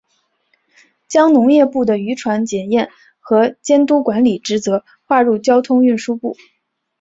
[1.07, 6.35] 将农业部的渔船检验和监督管理职责划入交通运输部。